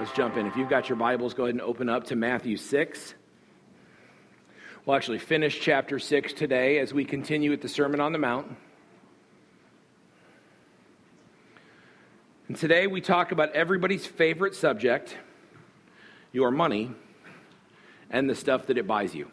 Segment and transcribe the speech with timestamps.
[0.00, 0.46] Let's jump in.
[0.46, 3.14] If you've got your Bibles, go ahead and open up to Matthew 6.
[4.86, 8.56] We'll actually finish chapter 6 today as we continue with the Sermon on the Mount.
[12.48, 15.18] And today we talk about everybody's favorite subject
[16.32, 16.92] your money
[18.08, 19.30] and the stuff that it buys you.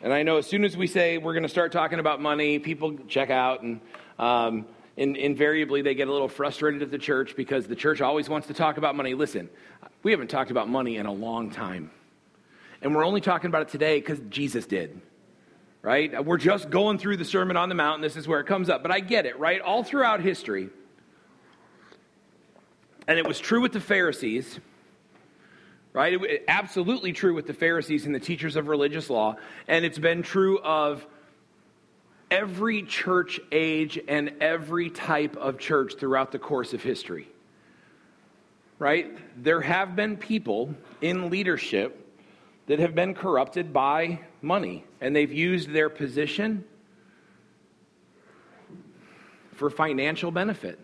[0.00, 2.60] And I know as soon as we say we're going to start talking about money,
[2.60, 3.80] people check out and
[4.20, 4.64] um,
[4.96, 8.48] in, invariably they get a little frustrated at the church because the church always wants
[8.48, 9.14] to talk about money.
[9.14, 9.48] Listen,
[10.02, 11.90] we haven't talked about money in a long time.
[12.82, 15.00] And we're only talking about it today because Jesus did.
[15.82, 16.24] Right?
[16.24, 18.68] We're just going through the Sermon on the Mount, and this is where it comes
[18.68, 18.82] up.
[18.82, 19.60] But I get it, right?
[19.60, 20.68] All throughout history,
[23.08, 24.60] and it was true with the Pharisees,
[25.92, 26.12] right?
[26.12, 29.34] It, absolutely true with the Pharisees and the teachers of religious law,
[29.66, 31.04] and it's been true of
[32.32, 37.28] every church age and every type of church throughout the course of history.
[38.78, 39.06] Right?
[39.44, 41.98] There have been people in leadership
[42.66, 46.64] that have been corrupted by money, and they've used their position
[49.52, 50.80] for financial benefit.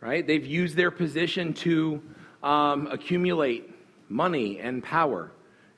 [0.00, 0.26] Right?
[0.26, 2.02] They've used their position to
[2.42, 3.70] um, accumulate
[4.08, 5.30] money and power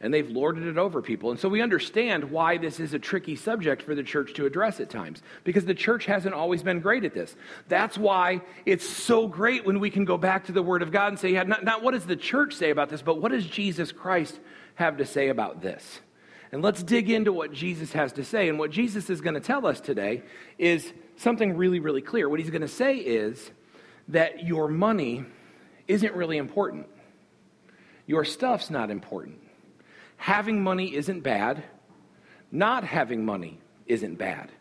[0.03, 1.31] and they've lorded it over people.
[1.31, 4.81] And so we understand why this is a tricky subject for the church to address
[4.81, 7.34] at times, because the church hasn't always been great at this.
[7.69, 11.09] That's why it's so great when we can go back to the Word of God
[11.09, 13.47] and say, yeah, not, not what does the church say about this, but what does
[13.47, 14.39] Jesus Christ
[14.75, 16.00] have to say about this?
[16.50, 18.48] And let's dig into what Jesus has to say.
[18.48, 20.22] And what Jesus is going to tell us today
[20.59, 22.28] is something really, really clear.
[22.28, 23.50] What he's going to say is
[24.09, 25.25] that your money
[25.89, 26.89] isn't really important.
[28.06, 29.39] Your stuff's not important.
[30.23, 31.65] Having money isn't bad.
[32.53, 34.53] Not having money isn't bad.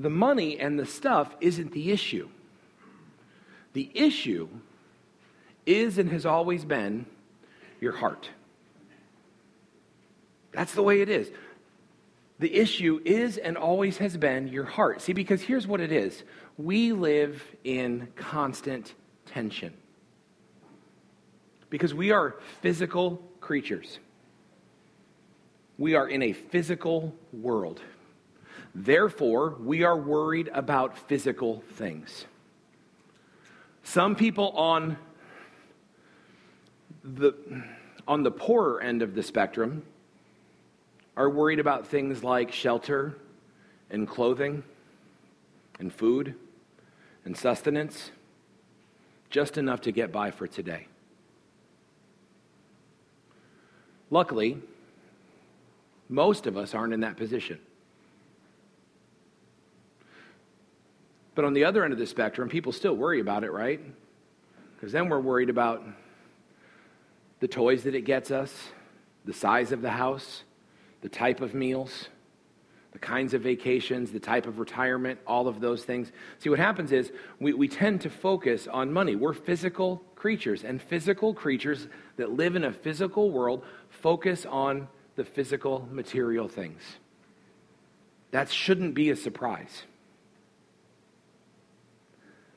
[0.00, 2.30] The money and the stuff isn't the issue.
[3.74, 4.48] The issue
[5.66, 7.04] is and has always been
[7.78, 8.30] your heart.
[10.52, 11.30] That's the way it is.
[12.38, 15.02] The issue is and always has been your heart.
[15.02, 16.22] See, because here's what it is
[16.56, 18.94] we live in constant
[19.26, 19.74] tension.
[21.68, 23.98] Because we are physical creatures.
[25.80, 27.80] We are in a physical world.
[28.74, 32.26] Therefore, we are worried about physical things.
[33.82, 34.98] Some people on
[37.02, 37.32] the,
[38.06, 39.82] on the poorer end of the spectrum
[41.16, 43.16] are worried about things like shelter
[43.88, 44.62] and clothing
[45.78, 46.34] and food
[47.24, 48.10] and sustenance,
[49.30, 50.88] just enough to get by for today.
[54.10, 54.58] Luckily,
[56.10, 57.58] most of us aren't in that position.
[61.34, 63.80] But on the other end of the spectrum, people still worry about it, right?
[64.74, 65.82] Because then we're worried about
[67.38, 68.52] the toys that it gets us,
[69.24, 70.42] the size of the house,
[71.00, 72.08] the type of meals,
[72.92, 76.10] the kinds of vacations, the type of retirement, all of those things.
[76.40, 79.14] See, what happens is we, we tend to focus on money.
[79.14, 84.88] We're physical creatures, and physical creatures that live in a physical world focus on
[85.20, 86.80] the physical, material things.
[88.30, 89.82] That shouldn't be a surprise.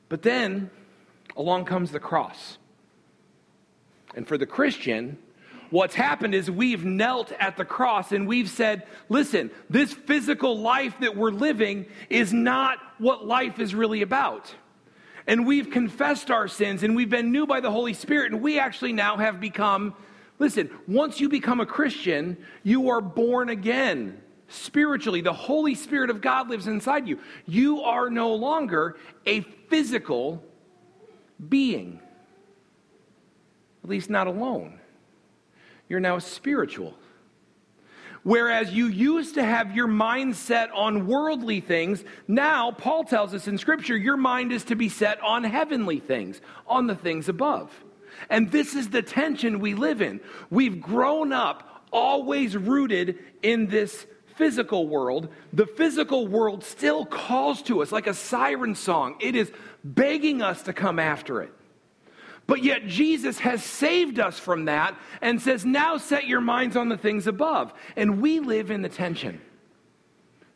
[0.08, 0.70] But then
[1.36, 2.56] along comes the cross.
[4.14, 5.18] And for the Christian,
[5.68, 10.94] what's happened is we've knelt at the cross and we've said, listen, this physical life
[11.00, 14.54] that we're living is not what life is really about.
[15.26, 18.58] And we've confessed our sins and we've been new by the Holy Spirit, and we
[18.58, 19.94] actually now have become
[20.38, 25.20] Listen, once you become a Christian, you are born again spiritually.
[25.20, 27.18] The Holy Spirit of God lives inside you.
[27.46, 28.96] You are no longer
[29.26, 30.42] a physical
[31.48, 32.00] being,
[33.82, 34.80] at least not alone.
[35.88, 36.94] You're now spiritual.
[38.22, 43.46] Whereas you used to have your mind set on worldly things, now Paul tells us
[43.46, 47.70] in Scripture your mind is to be set on heavenly things, on the things above.
[48.30, 50.20] And this is the tension we live in.
[50.50, 54.06] We've grown up always rooted in this
[54.36, 55.28] physical world.
[55.52, 59.52] The physical world still calls to us like a siren song, it is
[59.82, 61.52] begging us to come after it.
[62.46, 66.90] But yet, Jesus has saved us from that and says, Now set your minds on
[66.90, 67.72] the things above.
[67.96, 69.40] And we live in the tension.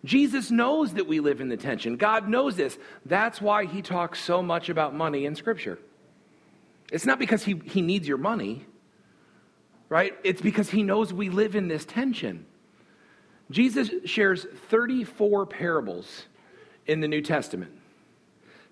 [0.05, 1.97] Jesus knows that we live in the tension.
[1.97, 2.79] God knows this.
[3.07, 5.79] That's why he talks so much about money in Scripture.
[6.91, 8.65] It's not because he, he needs your money,
[9.89, 10.15] right?
[10.25, 12.47] It's because he knows we live in this tension.
[13.51, 16.25] Jesus shares 34 parables
[16.87, 17.73] in the New Testament.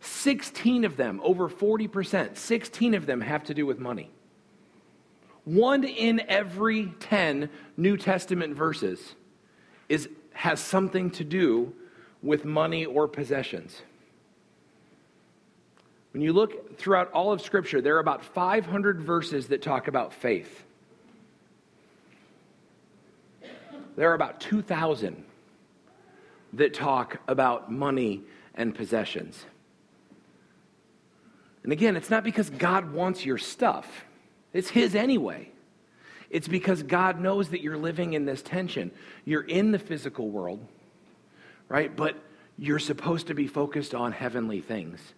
[0.00, 4.10] 16 of them, over 40%, 16 of them have to do with money.
[5.44, 9.14] One in every 10 New Testament verses
[9.88, 11.72] is, has something to do
[12.22, 13.80] with money or possessions.
[16.16, 20.14] When you look throughout all of Scripture, there are about 500 verses that talk about
[20.14, 20.64] faith.
[23.96, 25.22] There are about 2,000
[26.54, 28.22] that talk about money
[28.54, 29.44] and possessions.
[31.62, 34.06] And again, it's not because God wants your stuff,
[34.54, 35.50] it's His anyway.
[36.30, 38.90] It's because God knows that you're living in this tension.
[39.26, 40.66] You're in the physical world,
[41.68, 41.94] right?
[41.94, 42.16] But
[42.56, 45.12] you're supposed to be focused on heavenly things.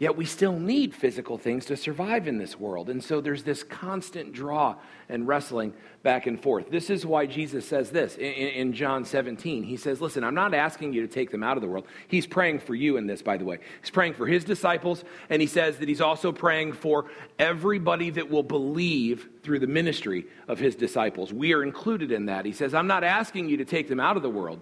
[0.00, 2.88] Yet we still need physical things to survive in this world.
[2.88, 4.76] And so there's this constant draw
[5.10, 6.70] and wrestling back and forth.
[6.70, 9.62] This is why Jesus says this in, in, John 17.
[9.62, 11.84] He says, Listen, I'm not asking you to take them out of the world.
[12.08, 13.58] He's praying for you in this, by the way.
[13.82, 18.30] He's praying for his disciples, and he says that he's also praying for everybody that
[18.30, 21.30] will believe through the ministry of his disciples.
[21.30, 22.46] We are included in that.
[22.46, 24.60] He says, I'm not asking you to take them out of the world,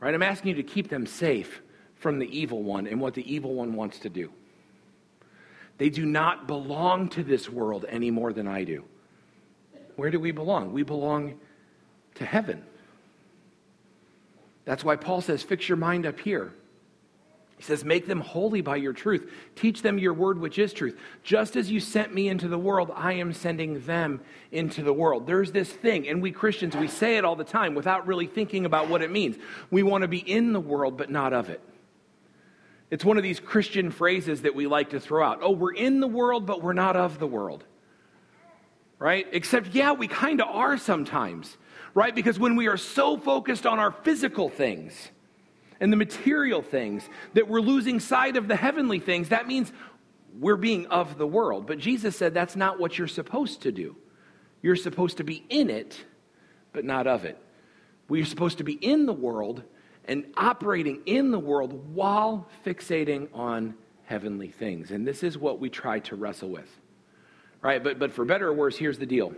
[0.00, 0.14] right?
[0.14, 1.60] I'm asking you to keep them safe
[1.96, 4.32] from the evil one and what the evil one wants to do.
[5.78, 8.84] They do not belong to this world any more than I do.
[9.96, 10.72] Where do we belong?
[10.72, 11.38] We belong
[12.16, 12.64] to heaven.
[14.64, 16.52] That's why Paul says, fix your mind up here.
[17.56, 19.30] He says, Make them holy by your truth.
[19.54, 20.98] Teach them your word, which is truth.
[21.22, 24.20] Just as you sent me into the world, I am sending them
[24.50, 25.26] into the world.
[25.26, 28.66] There's this thing, and we Christians, we say it all the time without really thinking
[28.66, 29.36] about what it means.
[29.70, 31.60] We want to be in the world, but not of it.
[32.94, 35.40] It's one of these Christian phrases that we like to throw out.
[35.42, 37.64] Oh, we're in the world, but we're not of the world.
[39.00, 39.26] Right?
[39.32, 41.56] Except, yeah, we kind of are sometimes.
[41.92, 42.14] Right?
[42.14, 45.10] Because when we are so focused on our physical things
[45.80, 47.02] and the material things
[47.32, 49.72] that we're losing sight of the heavenly things, that means
[50.38, 51.66] we're being of the world.
[51.66, 53.96] But Jesus said that's not what you're supposed to do.
[54.62, 56.04] You're supposed to be in it,
[56.72, 57.38] but not of it.
[58.08, 59.64] We're supposed to be in the world,
[60.06, 63.74] and operating in the world while fixating on
[64.04, 64.90] heavenly things.
[64.90, 66.68] And this is what we try to wrestle with.
[67.62, 67.82] Right?
[67.82, 69.34] But, but for better or worse, here's the deal.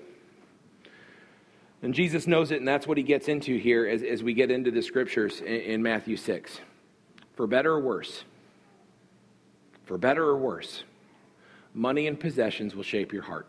[1.82, 4.50] And Jesus knows it, and that's what he gets into here as, as we get
[4.50, 6.60] into the scriptures in, in Matthew 6.
[7.34, 8.24] For better or worse,
[9.84, 10.82] for better or worse,
[11.74, 13.46] money and possessions will shape your heart.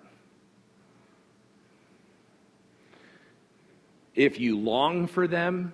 [4.13, 5.73] If you long for them,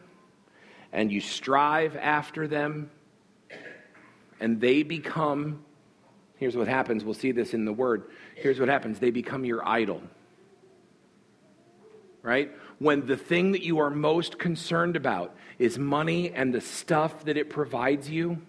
[0.93, 2.89] and you strive after them,
[4.39, 5.65] and they become,
[6.37, 7.03] here's what happens.
[7.03, 8.03] We'll see this in the word.
[8.35, 10.01] Here's what happens they become your idol.
[12.21, 12.51] Right?
[12.79, 17.37] When the thing that you are most concerned about is money and the stuff that
[17.37, 18.41] it provides you,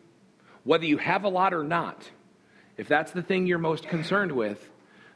[0.63, 2.09] whether you have a lot or not,
[2.77, 4.71] if that's the thing you're most concerned with,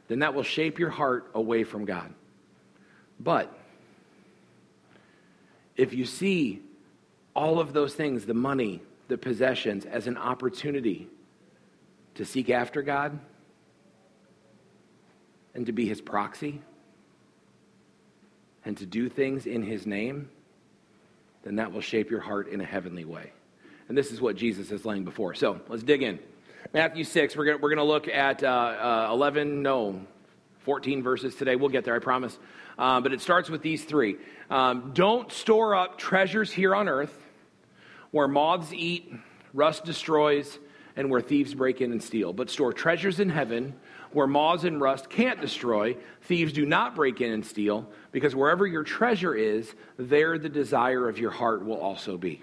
[0.07, 2.13] then that will shape your heart away from God.
[3.19, 3.55] But
[5.77, 6.63] if you see
[7.35, 11.07] all of those things the money, the possessions as an opportunity
[12.15, 13.17] to seek after God
[15.53, 16.61] and to be his proxy
[18.65, 20.29] and to do things in his name,
[21.43, 23.31] then that will shape your heart in a heavenly way.
[23.87, 25.33] And this is what Jesus is laying before.
[25.33, 26.19] So let's dig in.
[26.73, 30.01] Matthew 6, we're going we're to look at uh, uh, 11, no,
[30.59, 31.55] 14 verses today.
[31.55, 32.37] We'll get there, I promise.
[32.79, 34.15] Uh, but it starts with these three.
[34.49, 37.13] Um, don't store up treasures here on earth
[38.11, 39.13] where moths eat,
[39.53, 40.57] rust destroys,
[40.95, 42.31] and where thieves break in and steal.
[42.31, 43.75] But store treasures in heaven
[44.11, 48.65] where moths and rust can't destroy, thieves do not break in and steal, because wherever
[48.65, 52.41] your treasure is, there the desire of your heart will also be.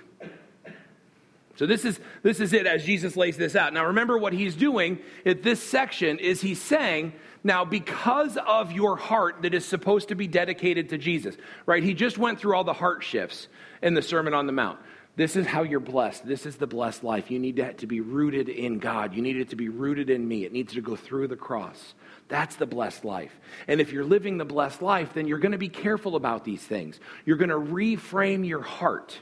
[1.56, 3.72] So this is this is it as Jesus lays this out.
[3.72, 7.14] Now remember what he's doing at this section is he's saying,
[7.46, 11.82] now because of your heart that is supposed to be dedicated to Jesus, right?
[11.82, 13.48] He just went through all the heart shifts
[13.80, 14.78] in the Sermon on the Mount.
[15.16, 16.26] This is how you're blessed.
[16.26, 17.30] This is the blessed life.
[17.30, 19.14] You need to be rooted in God.
[19.14, 20.44] You need it to be rooted in me.
[20.44, 21.94] It needs to go through the cross.
[22.28, 23.32] That's the blessed life.
[23.66, 26.60] And if you're living the blessed life, then you're going to be careful about these
[26.60, 27.00] things.
[27.24, 29.18] You're going to reframe your heart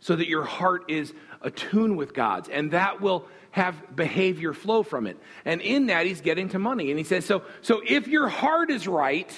[0.00, 5.06] so that your heart is attuned with God's, and that will have behavior flow from
[5.06, 5.18] it.
[5.44, 6.90] And in that, he's getting to money.
[6.90, 9.30] And he says, so, so if your heart is right,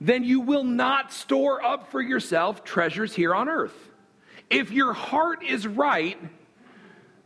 [0.00, 3.74] then you will not store up for yourself treasures here on earth
[4.50, 6.18] if your heart is right,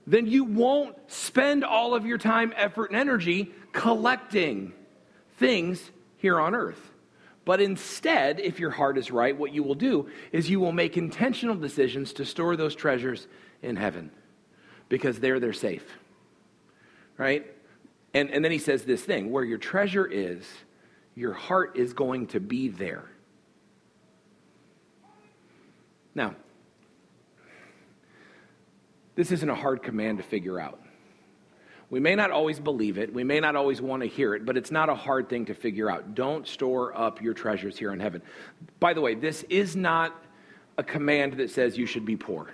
[0.06, 4.72] then you won't spend all of your time, effort, and energy collecting
[5.36, 6.90] things here on earth.
[7.44, 10.96] But instead, if your heart is right, what you will do is you will make
[10.96, 13.26] intentional decisions to store those treasures
[13.62, 14.10] in heaven.
[14.90, 15.86] Because there they're safe.
[17.16, 17.46] Right?
[18.12, 20.46] And, and then he says this thing where your treasure is,
[21.14, 23.08] your heart is going to be there.
[26.14, 26.34] Now,
[29.14, 30.80] this isn't a hard command to figure out.
[31.88, 34.56] We may not always believe it, we may not always want to hear it, but
[34.56, 36.14] it's not a hard thing to figure out.
[36.14, 38.22] Don't store up your treasures here in heaven.
[38.78, 40.14] By the way, this is not
[40.78, 42.50] a command that says you should be poor.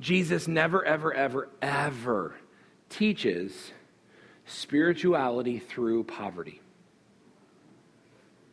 [0.00, 2.34] Jesus never, ever, ever, ever
[2.88, 3.72] teaches
[4.46, 6.60] spirituality through poverty.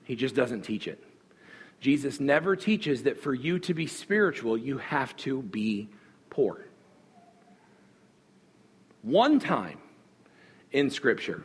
[0.04, 1.04] He just doesn't teach it.
[1.80, 5.90] Jesus never teaches that for you to be spiritual, you have to be
[6.30, 6.66] poor.
[9.02, 9.78] One time
[10.72, 11.44] in Scripture,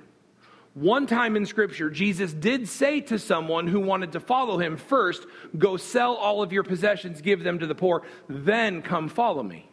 [0.75, 5.27] one time in Scripture, Jesus did say to someone who wanted to follow him, First,
[5.57, 9.69] go sell all of your possessions, give them to the poor, then come follow me.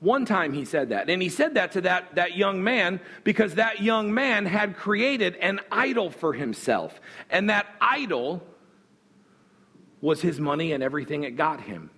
[0.00, 1.10] One time he said that.
[1.10, 5.34] And he said that to that, that young man because that young man had created
[5.36, 7.00] an idol for himself.
[7.30, 8.42] And that idol
[10.00, 11.90] was his money and everything it got him.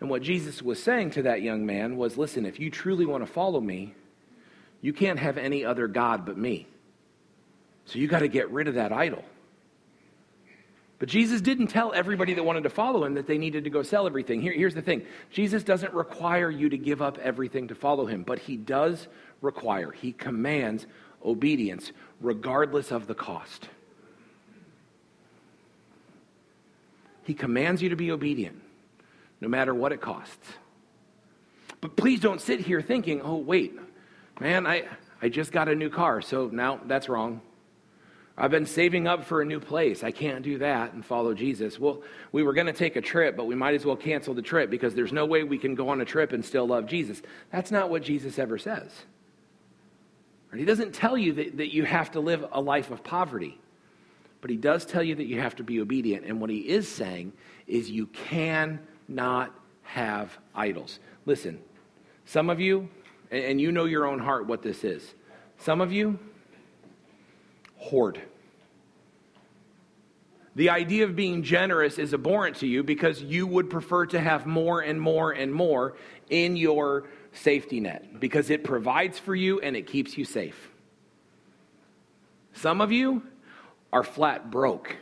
[0.00, 3.24] And what Jesus was saying to that young man was listen, if you truly want
[3.24, 3.94] to follow me,
[4.80, 6.66] you can't have any other God but me.
[7.84, 9.24] So you got to get rid of that idol.
[11.00, 13.82] But Jesus didn't tell everybody that wanted to follow him that they needed to go
[13.82, 14.42] sell everything.
[14.42, 18.22] Here, here's the thing Jesus doesn't require you to give up everything to follow him,
[18.22, 19.08] but he does
[19.40, 20.86] require, he commands
[21.24, 21.90] obedience
[22.20, 23.68] regardless of the cost.
[27.24, 28.60] He commands you to be obedient
[29.40, 30.48] no matter what it costs.
[31.80, 33.74] But please don't sit here thinking, oh, wait,
[34.38, 34.84] man, I,
[35.22, 37.40] I just got a new car, so now that's wrong.
[38.40, 40.02] I've been saving up for a new place.
[40.02, 41.78] I can't do that and follow Jesus.
[41.78, 44.40] Well, we were going to take a trip, but we might as well cancel the
[44.40, 47.20] trip because there's no way we can go on a trip and still love Jesus.
[47.52, 48.90] That's not what Jesus ever says.
[50.56, 53.60] He doesn't tell you that, that you have to live a life of poverty,
[54.40, 56.24] but he does tell you that you have to be obedient.
[56.24, 57.34] And what he is saying
[57.66, 60.98] is you cannot have idols.
[61.26, 61.60] Listen,
[62.24, 62.88] some of you,
[63.30, 65.14] and you know your own heart what this is,
[65.58, 66.18] some of you
[67.76, 68.20] hoard.
[70.56, 74.46] The idea of being generous is abhorrent to you because you would prefer to have
[74.46, 75.96] more and more and more
[76.28, 80.70] in your safety net because it provides for you and it keeps you safe.
[82.52, 83.22] Some of you
[83.92, 84.96] are flat broke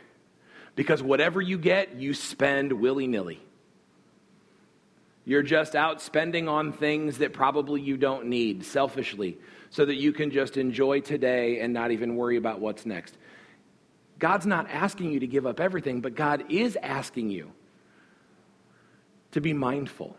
[0.75, 3.39] because whatever you get, you spend willy nilly.
[5.25, 9.37] You're just out spending on things that probably you don't need selfishly
[9.69, 13.17] so that you can just enjoy today and not even worry about what's next.
[14.19, 17.51] God's not asking you to give up everything, but God is asking you
[19.31, 20.17] to be mindful,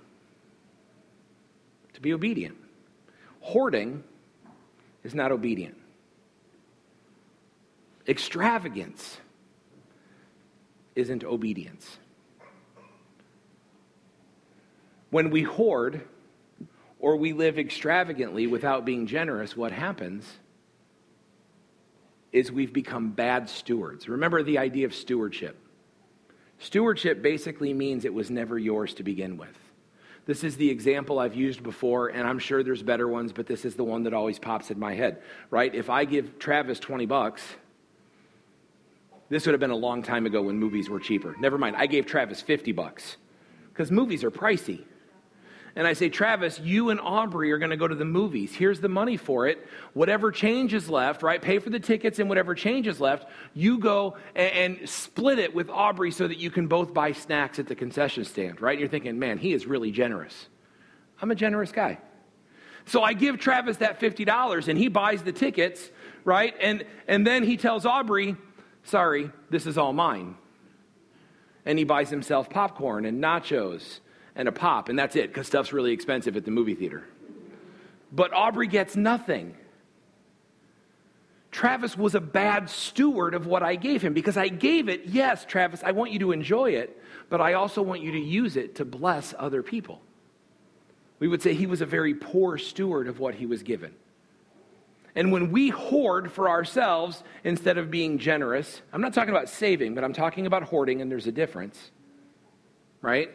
[1.93, 2.57] to be obedient.
[3.41, 4.03] Hoarding
[5.05, 5.77] is not obedient.
[8.09, 9.19] Extravagance
[10.97, 11.99] isn't obedience.
[15.11, 16.03] When we hoard
[16.99, 20.25] or we live extravagantly without being generous, what happens?
[22.33, 24.09] Is we've become bad stewards.
[24.09, 25.57] Remember the idea of stewardship.
[26.59, 29.57] Stewardship basically means it was never yours to begin with.
[30.27, 33.65] This is the example I've used before, and I'm sure there's better ones, but this
[33.65, 35.75] is the one that always pops in my head, right?
[35.75, 37.43] If I give Travis 20 bucks,
[39.29, 41.35] this would have been a long time ago when movies were cheaper.
[41.41, 43.17] Never mind, I gave Travis 50 bucks
[43.73, 44.85] because movies are pricey
[45.77, 48.55] and I say, Travis, you and Aubrey are going to go to the movies.
[48.55, 49.67] Here's the money for it.
[49.93, 51.41] Whatever change is left, right?
[51.41, 55.55] Pay for the tickets and whatever change is left, you go and, and split it
[55.55, 58.73] with Aubrey so that you can both buy snacks at the concession stand, right?
[58.73, 60.49] And you're thinking, man, he is really generous.
[61.23, 61.99] I'm a generous guy.
[62.87, 65.91] So I give Travis that $50 and he buys the tickets,
[66.25, 66.55] right?
[66.61, 68.37] And, and then he tells Aubrey,
[68.83, 70.37] sorry, this is all mine.
[71.65, 74.01] And he buys himself popcorn and nachos
[74.35, 77.05] and a pop, and that's it, because stuff's really expensive at the movie theater.
[78.13, 79.57] But Aubrey gets nothing.
[81.51, 85.45] Travis was a bad steward of what I gave him because I gave it, yes,
[85.45, 88.77] Travis, I want you to enjoy it, but I also want you to use it
[88.77, 90.01] to bless other people.
[91.19, 93.95] We would say he was a very poor steward of what he was given.
[95.17, 99.95] And when we hoard for ourselves instead of being generous, I'm not talking about saving,
[99.95, 101.91] but I'm talking about hoarding, and there's a difference,
[103.03, 103.31] right?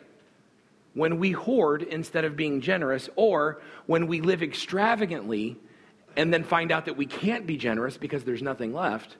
[0.95, 5.57] When we hoard instead of being generous, or when we live extravagantly
[6.17, 9.17] and then find out that we can't be generous because there's nothing left,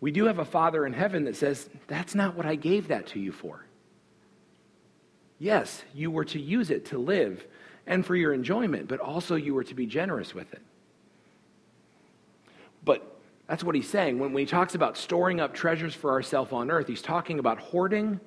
[0.00, 3.08] we do have a Father in heaven that says, That's not what I gave that
[3.08, 3.64] to you for.
[5.40, 7.44] Yes, you were to use it to live
[7.86, 10.62] and for your enjoyment, but also you were to be generous with it.
[12.84, 14.20] But that's what he's saying.
[14.20, 17.58] When, when he talks about storing up treasures for ourselves on earth, he's talking about
[17.58, 18.20] hoarding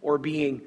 [0.00, 0.60] or being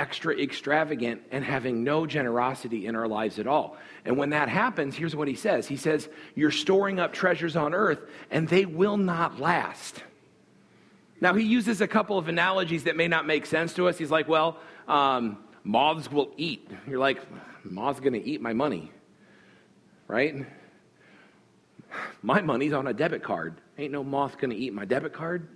[0.00, 3.76] extra extravagant and having no generosity in our lives at all.
[4.06, 7.74] And when that happens, here's what he says He says, You're storing up treasures on
[7.74, 10.02] earth, and they will not last.
[11.20, 13.98] Now, he uses a couple of analogies that may not make sense to us.
[13.98, 14.56] He's like, Well,
[14.88, 16.70] um, moths will eat.
[16.88, 17.20] You're like,
[17.62, 18.90] Moth's going to eat my money,
[20.08, 20.46] right?
[22.22, 23.60] My money's on a debit card.
[23.76, 25.46] Ain't no moth going to eat my debit card.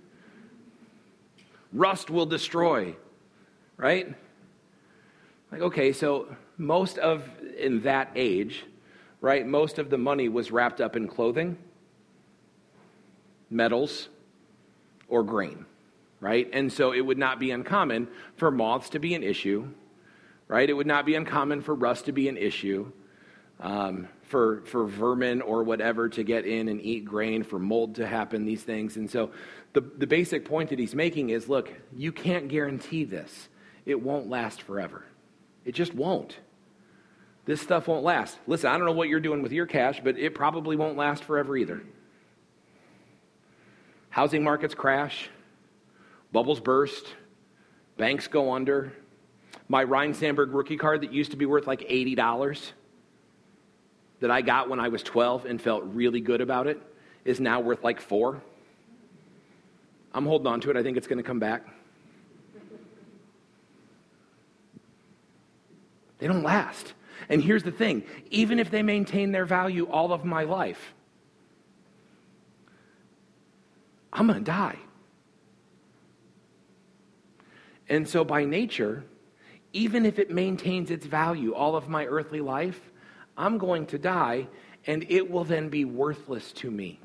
[1.73, 2.95] Rust will destroy,
[3.77, 4.15] right?
[5.51, 7.23] Like, okay, so most of,
[7.57, 8.65] in that age,
[9.21, 11.57] right, most of the money was wrapped up in clothing,
[13.49, 14.09] metals,
[15.07, 15.65] or grain,
[16.19, 16.49] right?
[16.51, 19.67] And so it would not be uncommon for moths to be an issue,
[20.47, 20.69] right?
[20.69, 22.91] It would not be uncommon for rust to be an issue,
[23.59, 28.07] um, for, for vermin or whatever to get in and eat grain, for mold to
[28.07, 28.97] happen, these things.
[28.97, 29.31] And so
[29.73, 33.49] the, the basic point that he's making is look, you can't guarantee this,
[33.85, 35.05] it won't last forever.
[35.65, 36.37] It just won't.
[37.45, 38.37] This stuff won't last.
[38.47, 41.23] Listen, I don't know what you're doing with your cash, but it probably won't last
[41.23, 41.81] forever either.
[44.09, 45.29] Housing markets crash,
[46.31, 47.05] bubbles burst,
[47.97, 48.93] banks go under.
[49.67, 52.71] My Ryne Sandberg rookie card that used to be worth like $80
[54.21, 56.81] that I got when I was 12 and felt really good about it
[57.25, 58.41] is now worth like 4.
[60.13, 60.77] I'm holding on to it.
[60.77, 61.67] I think it's going to come back.
[66.19, 66.93] They don't last.
[67.29, 70.93] And here's the thing even if they maintain their value all of my life,
[74.11, 74.77] I'm going to die.
[77.87, 79.03] And so, by nature,
[79.73, 82.79] even if it maintains its value all of my earthly life,
[83.37, 84.47] I'm going to die,
[84.87, 86.99] and it will then be worthless to me.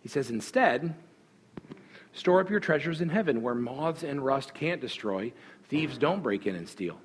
[0.00, 0.94] He says, instead,
[2.16, 5.32] store up your treasures in heaven where moths and rust can't destroy,
[5.68, 6.98] thieves don't break in and steal.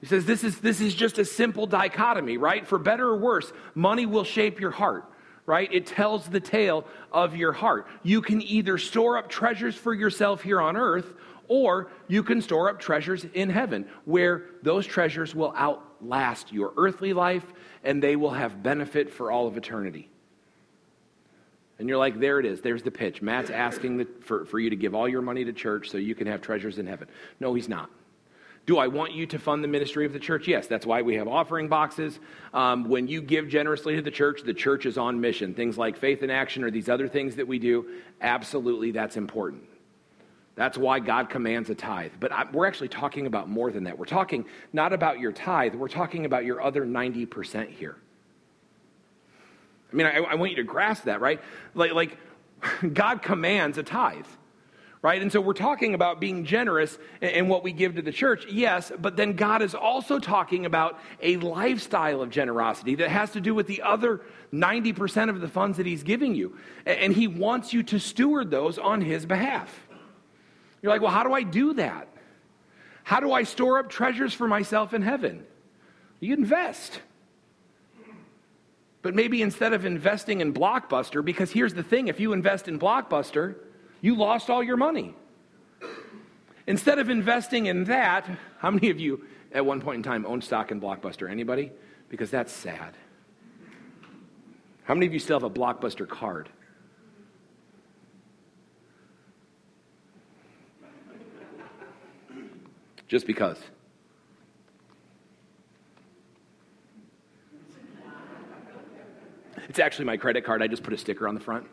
[0.00, 2.66] He says this is, this is just a simple dichotomy, right?
[2.66, 5.04] For better or worse, money will shape your heart,
[5.46, 5.72] right?
[5.72, 7.86] It tells the tale of your heart.
[8.02, 11.14] You can either store up treasures for yourself here on earth,
[11.48, 17.12] or you can store up treasures in heaven, where those treasures will outlast your earthly
[17.12, 17.44] life
[17.82, 20.10] and they will have benefit for all of eternity.
[21.78, 22.60] And you're like, there it is.
[22.60, 23.20] There's the pitch.
[23.20, 26.14] Matt's asking the, for, for you to give all your money to church so you
[26.14, 27.08] can have treasures in heaven.
[27.40, 27.90] No, he's not.
[28.66, 30.48] Do I want you to fund the ministry of the church?
[30.48, 32.18] Yes, that's why we have offering boxes.
[32.54, 35.52] Um, when you give generously to the church, the church is on mission.
[35.52, 37.86] Things like faith in action or these other things that we do,
[38.22, 39.64] absolutely that's important.
[40.54, 42.12] That's why God commands a tithe.
[42.20, 43.98] But I, we're actually talking about more than that.
[43.98, 47.96] We're talking not about your tithe, we're talking about your other 90% here.
[49.94, 51.40] I mean, I, I want you to grasp that, right?
[51.74, 52.18] Like, like
[52.92, 54.26] God commands a tithe
[55.04, 55.20] right?
[55.20, 58.90] And so we're talking about being generous in what we give to the church, yes,
[58.98, 63.54] but then God is also talking about a lifestyle of generosity that has to do
[63.54, 66.56] with the other 90% of the funds that He's giving you.
[66.86, 69.78] And He wants you to steward those on His behalf.
[70.80, 72.08] You're like, well, how do I do that?
[73.02, 75.44] How do I store up treasures for myself in heaven?
[76.18, 76.98] You invest.
[79.04, 82.78] But maybe instead of investing in Blockbuster, because here's the thing if you invest in
[82.78, 83.54] Blockbuster,
[84.00, 85.14] you lost all your money.
[86.66, 88.26] Instead of investing in that,
[88.60, 91.30] how many of you at one point in time owned stock in Blockbuster?
[91.30, 91.70] Anybody?
[92.08, 92.94] Because that's sad.
[94.84, 96.48] How many of you still have a Blockbuster card?
[103.06, 103.58] just because.
[109.68, 110.62] It's actually my credit card.
[110.62, 111.66] I just put a sticker on the front.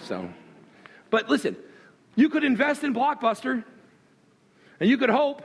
[0.00, 0.28] So,
[1.10, 1.56] but listen,
[2.14, 3.64] you could invest in Blockbuster
[4.80, 5.42] and you could hope,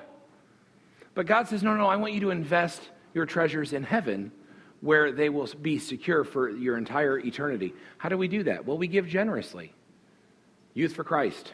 [1.14, 2.82] but God says, no, no, I want you to invest
[3.14, 4.32] your treasures in heaven
[4.82, 7.74] where they will be secure for your entire eternity.
[7.98, 8.66] How do we do that?
[8.66, 9.74] Well, we give generously.
[10.74, 11.54] Youth for Christ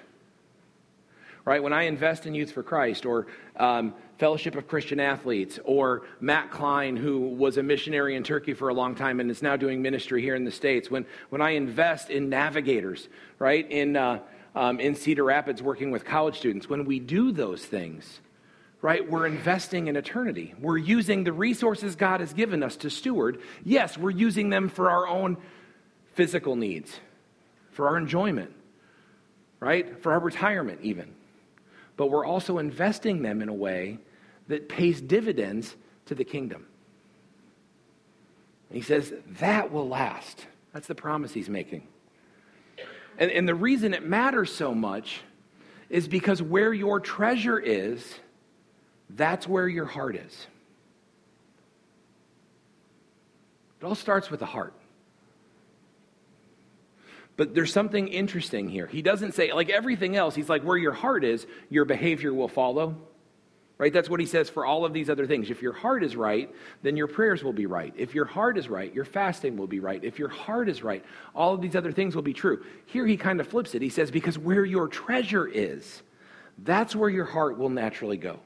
[1.47, 1.63] right?
[1.63, 6.51] When I invest in Youth for Christ or um, Fellowship of Christian Athletes or Matt
[6.51, 9.81] Klein, who was a missionary in Turkey for a long time and is now doing
[9.81, 13.07] ministry here in the States, when, when I invest in navigators,
[13.39, 14.19] right, in, uh,
[14.55, 18.19] um, in Cedar Rapids working with college students, when we do those things,
[18.81, 20.53] right, we're investing in eternity.
[20.60, 23.39] We're using the resources God has given us to steward.
[23.63, 25.38] Yes, we're using them for our own
[26.13, 26.99] physical needs,
[27.71, 28.51] for our enjoyment,
[29.62, 31.13] right, for our retirement, even.
[31.97, 33.99] But we're also investing them in a way
[34.47, 36.65] that pays dividends to the kingdom.
[38.69, 40.45] And he says that will last.
[40.73, 41.88] That's the promise he's making.
[43.17, 45.21] And, and the reason it matters so much
[45.89, 48.19] is because where your treasure is,
[49.10, 50.47] that's where your heart is.
[53.81, 54.73] It all starts with the heart.
[57.38, 58.88] But there's something interesting here.
[58.88, 62.47] He doesn't say, like everything else, he's like, where your heart is, your behavior will
[62.47, 62.97] follow.
[63.78, 63.93] Right?
[63.93, 65.52] That's what he says for all of these other things.
[65.52, 67.93] If your heart is right, then your prayers will be right.
[67.95, 70.04] If your heart is right, your fasting will be right.
[70.04, 72.65] If your heart is right, all of these other things will be true.
[72.88, 73.84] Here he kind of flips it.
[73.84, 76.02] He says, because where your treasure is,
[76.58, 78.39] that's where your heart will naturally go.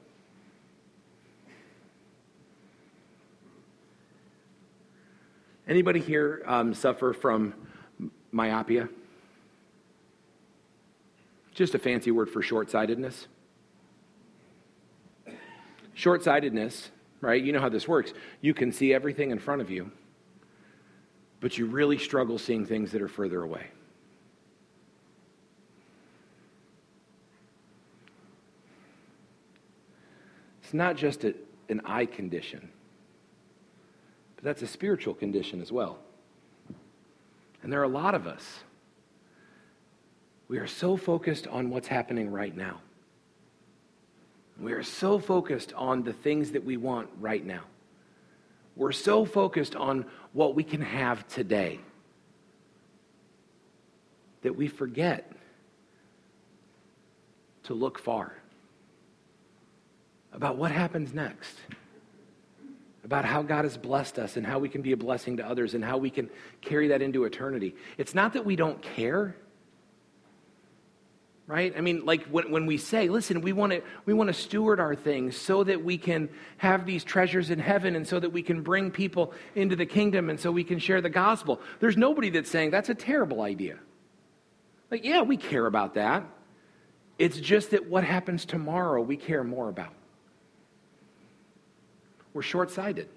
[5.65, 7.53] Anybody here um, suffer from
[8.31, 8.89] myopia?
[11.53, 13.27] Just a fancy word for short sightedness.
[15.93, 16.89] Short sightedness,
[17.19, 17.43] right?
[17.43, 18.13] You know how this works.
[18.39, 19.91] You can see everything in front of you,
[21.39, 23.67] but you really struggle seeing things that are further away.
[30.63, 31.35] It's not just a,
[31.67, 32.69] an eye condition,
[34.37, 35.99] but that's a spiritual condition as well.
[37.63, 38.59] And there are a lot of us.
[40.47, 42.81] We are so focused on what's happening right now.
[44.59, 47.63] We are so focused on the things that we want right now.
[48.75, 51.79] We're so focused on what we can have today
[54.41, 55.31] that we forget
[57.63, 58.33] to look far
[60.33, 61.55] about what happens next,
[63.03, 65.73] about how God has blessed us and how we can be a blessing to others
[65.73, 66.29] and how we can
[66.61, 67.75] carry that into eternity.
[67.97, 69.35] It's not that we don't care
[71.51, 71.73] right?
[71.75, 74.79] I mean, like when, when we say, listen, we want to we want to steward
[74.79, 78.41] our things so that we can have these treasures in heaven and so that we
[78.41, 81.59] can bring people into the kingdom and so we can share the gospel.
[81.81, 83.79] There's nobody that's saying that's a terrible idea.
[84.89, 86.23] Like, yeah, we care about that.
[87.19, 89.93] It's just that what happens tomorrow we care more about.
[92.33, 93.09] We're short sighted.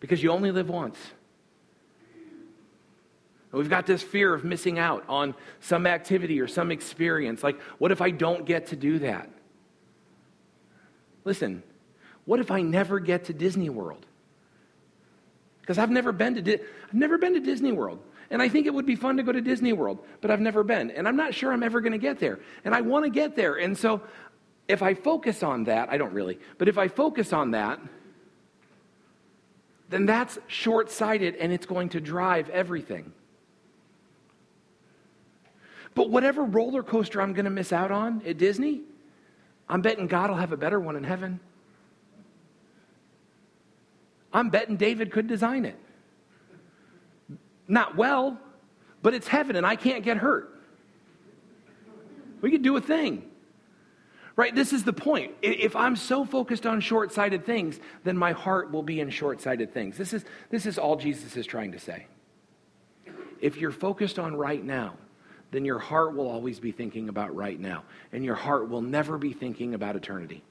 [0.00, 0.98] Because you only live once.
[3.52, 7.42] And We've got this fear of missing out on some activity or some experience.
[7.42, 9.30] Like, what if I don't get to do that?
[11.24, 11.62] Listen,
[12.24, 14.04] what if I never get to Disney World?
[15.60, 17.98] Because I've never been to Di- I've never been to Disney World.
[18.30, 20.64] And I think it would be fun to go to Disney World, but I've never
[20.64, 20.90] been.
[20.90, 22.40] And I'm not sure I'm ever going to get there.
[22.64, 23.54] And I want to get there.
[23.54, 24.02] And so
[24.68, 27.78] if I focus on that, I don't really, but if I focus on that,
[29.88, 33.12] then that's short sighted and it's going to drive everything.
[35.94, 38.82] But whatever roller coaster I'm going to miss out on at Disney,
[39.68, 41.40] I'm betting God will have a better one in heaven.
[44.32, 45.78] I'm betting David could design it.
[47.68, 48.38] Not well,
[49.02, 50.52] but it's heaven and I can't get hurt.
[52.40, 53.30] We could do a thing.
[54.36, 54.54] Right?
[54.54, 55.32] This is the point.
[55.40, 59.40] If I'm so focused on short sighted things, then my heart will be in short
[59.40, 59.96] sighted things.
[59.96, 62.06] This is, this is all Jesus is trying to say.
[63.40, 64.94] If you're focused on right now,
[65.52, 69.16] then your heart will always be thinking about right now, and your heart will never
[69.16, 70.42] be thinking about eternity.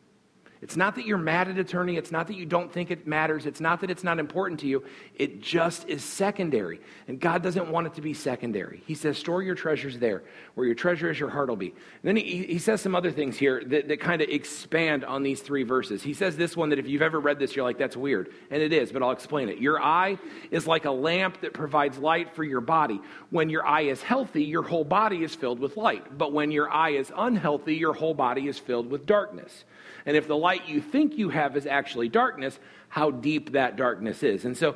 [0.61, 1.97] It's not that you're mad at attorney.
[1.97, 3.45] It's not that you don't think it matters.
[3.45, 4.83] It's not that it's not important to you.
[5.15, 6.79] It just is secondary.
[7.07, 8.81] And God doesn't want it to be secondary.
[8.87, 10.23] He says, store your treasures there.
[10.55, 11.67] Where your treasure is, your heart will be.
[11.67, 15.23] And then he, he says some other things here that, that kind of expand on
[15.23, 16.01] these three verses.
[16.01, 18.31] He says this one that if you've ever read this, you're like, that's weird.
[18.49, 19.59] And it is, but I'll explain it.
[19.59, 20.17] Your eye
[20.51, 23.01] is like a lamp that provides light for your body.
[23.29, 26.17] When your eye is healthy, your whole body is filled with light.
[26.17, 29.65] But when your eye is unhealthy, your whole body is filled with darkness.
[30.05, 34.23] And if the light you think you have is actually darkness, how deep that darkness
[34.23, 34.45] is.
[34.45, 34.75] And so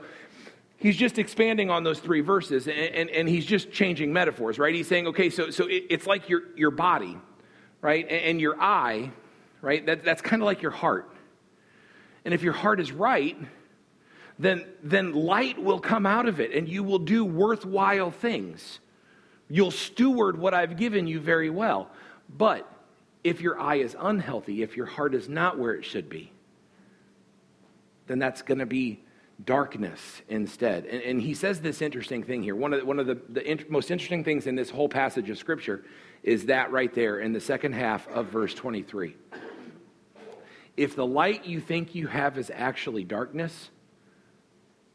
[0.77, 4.73] he's just expanding on those three verses and, and, and he's just changing metaphors, right?
[4.73, 7.17] He's saying, okay, so, so it, it's like your, your body,
[7.81, 8.05] right?
[8.09, 9.11] And, and your eye,
[9.61, 9.85] right?
[9.85, 11.13] That, that's kind of like your heart.
[12.25, 13.37] And if your heart is right,
[14.39, 18.79] then, then light will come out of it and you will do worthwhile things.
[19.49, 21.89] You'll steward what I've given you very well.
[22.37, 22.71] But
[23.23, 26.31] if your eye is unhealthy, if your heart is not where it should be,
[28.07, 29.03] then that's going to be
[29.45, 30.85] darkness instead.
[30.85, 32.55] And, and, he says this interesting thing here.
[32.55, 35.37] One of the, one of the, the most interesting things in this whole passage of
[35.37, 35.83] Scripture
[36.23, 39.15] is that right there in the second half of verse 23.
[40.75, 43.69] If the light you think you have is actually darkness,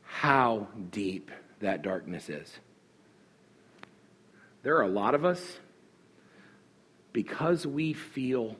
[0.02, 2.58] how deep that darkness is.
[4.62, 5.58] There are a lot of us
[7.14, 8.56] because we feel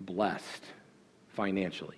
[0.00, 0.62] blessed
[1.30, 1.96] financially.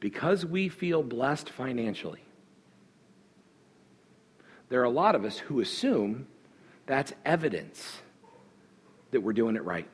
[0.00, 2.22] Because we feel blessed financially.
[4.70, 6.26] There are a lot of us who assume
[6.86, 7.98] that's evidence
[9.10, 9.88] that we're doing it right.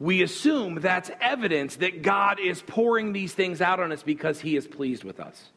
[0.00, 4.56] We assume that's evidence that God is pouring these things out on us because He
[4.56, 5.51] is pleased with us.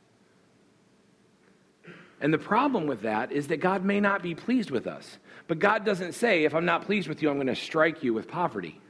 [2.26, 5.20] And the problem with that is that God may not be pleased with us.
[5.48, 8.16] But God doesn't say, if I'm not pleased with you, I'm going to strike you
[8.16, 8.82] with poverty.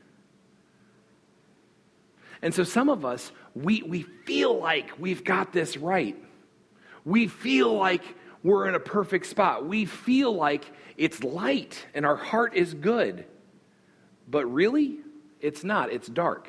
[2.41, 6.15] And so some of us, we, we feel like we've got this right.
[7.03, 8.03] We feel like
[8.41, 9.65] we're in a perfect spot.
[9.65, 10.63] We feel like
[10.95, 13.25] it's light and our heart is good.
[14.29, 14.99] But really,
[15.41, 15.91] it's not.
[15.91, 16.47] It's dark.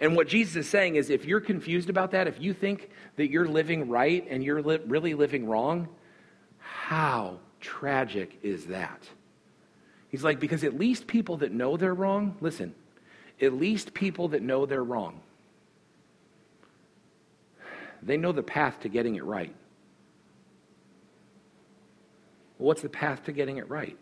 [0.00, 3.30] And what Jesus is saying is if you're confused about that, if you think that
[3.30, 5.86] you're living right and you're li- really living wrong,
[6.88, 9.06] how tragic is that?
[10.08, 12.74] He's like, because at least people that know they're wrong, listen,
[13.42, 15.20] at least people that know they're wrong,
[18.02, 19.54] they know the path to getting it right.
[22.56, 23.98] Well, what's the path to getting it right?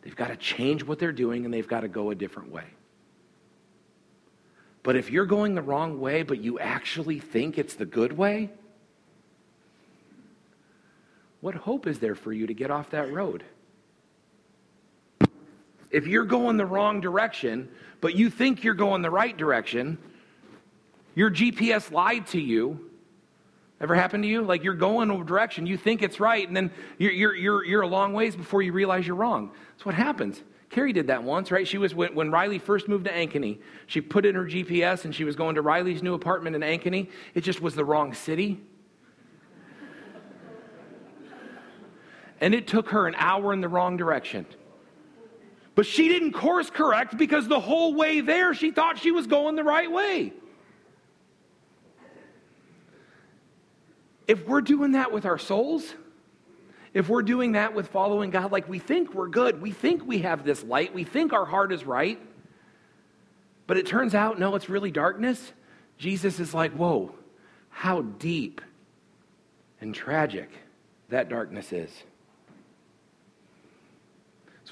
[0.00, 2.68] They've got to change what they're doing and they've got to go a different way.
[4.82, 8.48] But if you're going the wrong way, but you actually think it's the good way,
[11.42, 13.44] what hope is there for you to get off that road?
[15.90, 17.68] If you're going the wrong direction,
[18.00, 19.98] but you think you're going the right direction,
[21.16, 22.88] your GPS lied to you.
[23.80, 24.42] Ever happened to you?
[24.42, 27.82] Like you're going a direction, you think it's right, and then you're, you're, you're, you're
[27.82, 29.50] a long ways before you realize you're wrong.
[29.72, 30.40] That's what happens.
[30.70, 31.66] Carrie did that once, right?
[31.66, 33.58] She was when, when, Riley first moved to Ankeny.
[33.88, 37.10] She put in her GPS and she was going to Riley's new apartment in Ankeny.
[37.34, 38.60] It just was the wrong city.
[42.42, 44.44] And it took her an hour in the wrong direction.
[45.76, 49.54] But she didn't course correct because the whole way there she thought she was going
[49.54, 50.32] the right way.
[54.26, 55.94] If we're doing that with our souls,
[56.92, 60.18] if we're doing that with following God, like we think we're good, we think we
[60.18, 62.20] have this light, we think our heart is right,
[63.68, 65.52] but it turns out, no, it's really darkness.
[65.96, 67.14] Jesus is like, whoa,
[67.70, 68.60] how deep
[69.80, 70.50] and tragic
[71.08, 72.02] that darkness is.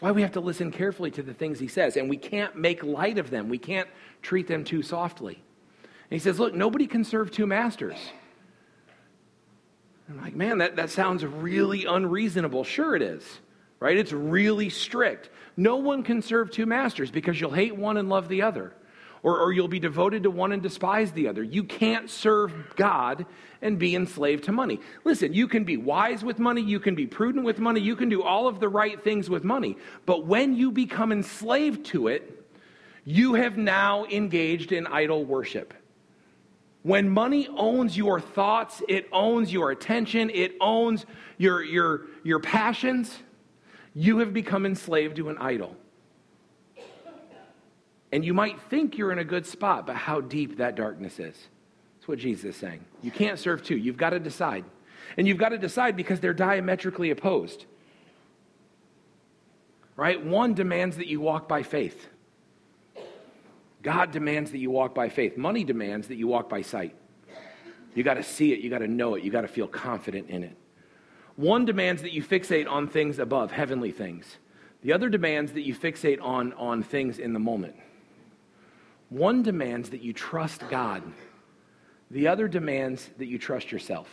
[0.01, 2.57] That's why we have to listen carefully to the things he says, and we can't
[2.57, 3.51] make light of them.
[3.51, 3.87] We can't
[4.23, 5.35] treat them too softly.
[5.35, 7.99] And he says, Look, nobody can serve two masters.
[10.09, 12.65] I'm like, man, that, that sounds really unreasonable.
[12.65, 13.23] Sure, it is,
[13.79, 13.95] right?
[13.95, 15.29] It's really strict.
[15.59, 18.73] No one can serve two masters because you'll hate one and love the other
[19.23, 21.43] or, or you'll be devoted to one and despise the other.
[21.43, 23.27] You can't serve God
[23.63, 24.81] and be enslaved to money.
[25.05, 28.09] Listen, you can be wise with money, you can be prudent with money, you can
[28.09, 29.77] do all of the right things with money.
[30.07, 32.37] But when you become enslaved to it,
[33.05, 35.75] you have now engaged in idol worship.
[36.83, 41.05] When money owns your thoughts, it owns your attention, it owns
[41.37, 43.19] your, your, your passions,
[43.95, 45.77] you have become enslaved to an idol.
[48.13, 51.37] And you might think you're in a good spot, but how deep that darkness is.
[51.97, 52.85] That's what Jesus is saying.
[53.03, 53.77] You can't serve two.
[53.77, 54.65] You've got to decide.
[55.17, 57.67] And you've got to decide because they're diametrically opposed.
[59.97, 60.25] Right?
[60.25, 62.09] One demands that you walk by faith.
[63.83, 65.37] God demands that you walk by faith.
[65.37, 66.95] Money demands that you walk by sight.
[67.95, 70.31] You got to see it, you got to know it, you got to feel confident
[70.31, 70.57] in it.
[71.37, 74.37] One demands that you fixate on things above, heavenly things.
[74.83, 77.75] The other demands that you fixate on, on things in the moment.
[79.11, 81.03] One demands that you trust God,
[82.11, 84.09] the other demands that you trust yourself.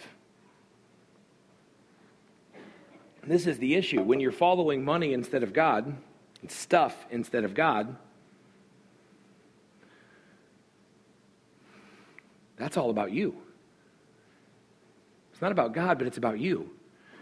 [3.23, 4.01] This is the issue.
[4.01, 5.95] When you're following money instead of God,
[6.47, 7.95] stuff instead of God,
[12.55, 13.35] that's all about you.
[15.31, 16.71] It's not about God, but it's about you.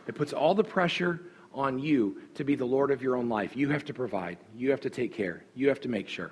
[0.08, 1.20] It puts all the pressure
[1.54, 3.56] on you to be the Lord of your own life.
[3.56, 6.32] You have to provide, you have to take care, you have to make sure.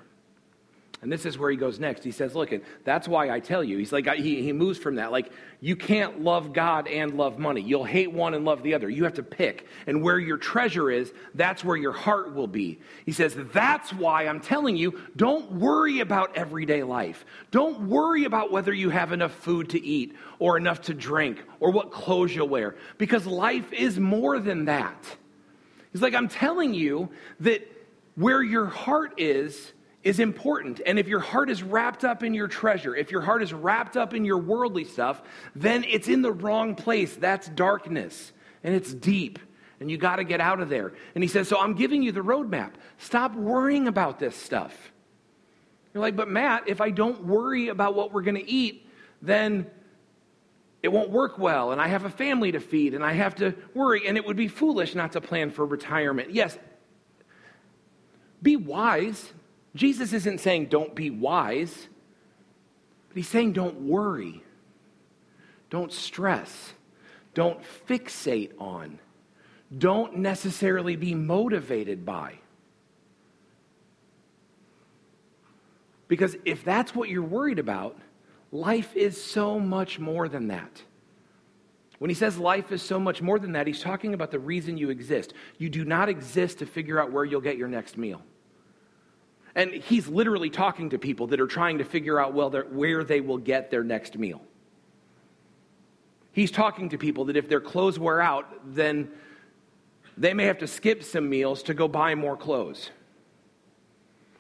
[1.03, 2.01] And this is where he goes next.
[2.05, 2.53] He says, Look,
[2.85, 3.77] that's why I tell you.
[3.77, 5.11] He's like, he, he moves from that.
[5.11, 7.59] Like, you can't love God and love money.
[7.59, 8.89] You'll hate one and love the other.
[8.89, 9.67] You have to pick.
[9.85, 12.79] And where your treasure is, that's where your heart will be.
[13.05, 17.25] He says, That's why I'm telling you, don't worry about everyday life.
[17.51, 21.71] Don't worry about whether you have enough food to eat or enough to drink or
[21.71, 25.17] what clothes you'll wear, because life is more than that.
[25.91, 27.09] He's like, I'm telling you
[27.41, 27.69] that
[28.15, 29.72] where your heart is,
[30.03, 30.81] is important.
[30.85, 33.95] And if your heart is wrapped up in your treasure, if your heart is wrapped
[33.95, 35.21] up in your worldly stuff,
[35.55, 37.15] then it's in the wrong place.
[37.15, 39.39] That's darkness, and it's deep,
[39.79, 40.93] and you got to get out of there.
[41.15, 42.73] And he says, So I'm giving you the roadmap.
[42.97, 44.91] Stop worrying about this stuff.
[45.93, 48.89] You're like, But Matt, if I don't worry about what we're going to eat,
[49.21, 49.67] then
[50.81, 53.55] it won't work well, and I have a family to feed, and I have to
[53.73, 56.31] worry, and it would be foolish not to plan for retirement.
[56.31, 56.57] Yes,
[58.41, 59.31] be wise.
[59.75, 61.87] Jesus isn't saying don't be wise,
[63.07, 64.43] but he's saying don't worry,
[65.69, 66.73] don't stress,
[67.33, 68.99] don't fixate on,
[69.75, 72.37] don't necessarily be motivated by.
[76.07, 77.97] Because if that's what you're worried about,
[78.51, 80.83] life is so much more than that.
[81.97, 84.77] When he says life is so much more than that, he's talking about the reason
[84.77, 85.33] you exist.
[85.57, 88.21] You do not exist to figure out where you'll get your next meal.
[89.55, 93.21] And he's literally talking to people that are trying to figure out well, where they
[93.21, 94.41] will get their next meal.
[96.31, 99.11] He's talking to people that if their clothes wear out, then
[100.17, 102.89] they may have to skip some meals to go buy more clothes.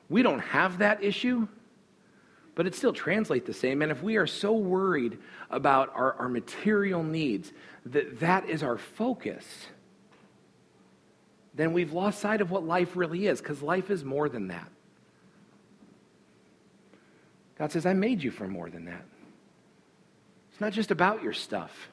[0.09, 1.47] We don't have that issue,
[2.55, 3.83] but it still translates the same.
[3.83, 5.19] And if we are so worried
[5.51, 7.51] about our, our material needs
[7.85, 9.45] that that is our focus,
[11.53, 14.69] then we've lost sight of what life really is, because life is more than that.
[17.57, 19.05] God says, I made you for more than that.
[20.51, 21.89] It's not just about your stuff.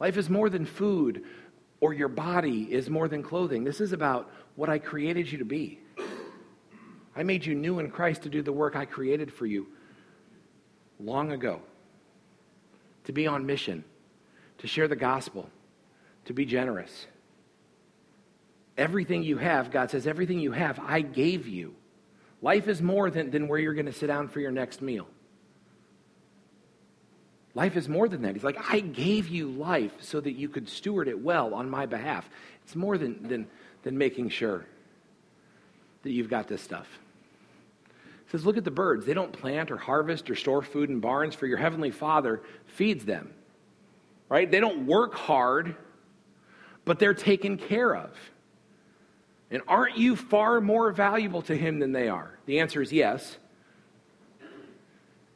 [0.00, 1.24] Life is more than food,
[1.80, 3.64] or your body is more than clothing.
[3.64, 5.78] This is about what I created you to be.
[7.16, 9.68] I made you new in Christ to do the work I created for you
[10.98, 11.60] long ago
[13.04, 13.84] to be on mission,
[14.58, 15.48] to share the gospel,
[16.24, 17.06] to be generous.
[18.76, 21.74] Everything you have, God says, everything you have, I gave you.
[22.44, 25.06] Life is more than, than where you're going to sit down for your next meal.
[27.54, 28.34] Life is more than that.
[28.34, 31.86] He's like, I gave you life so that you could steward it well on my
[31.86, 32.28] behalf.
[32.62, 33.46] It's more than, than,
[33.82, 34.66] than making sure
[36.02, 36.86] that you've got this stuff.
[38.26, 39.06] He says, Look at the birds.
[39.06, 43.06] They don't plant or harvest or store food in barns, for your heavenly Father feeds
[43.06, 43.32] them.
[44.28, 44.50] Right?
[44.50, 45.76] They don't work hard,
[46.84, 48.10] but they're taken care of.
[49.50, 52.38] And aren't you far more valuable to Him than they are?
[52.46, 53.36] The answer is yes.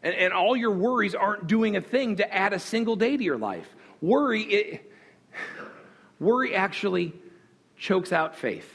[0.02, 3.22] And, and all your worries aren't doing a thing to add a single day to
[3.22, 3.68] your life.
[4.00, 4.92] Worry, it,
[6.20, 7.12] worry actually
[7.76, 8.70] chokes out faith.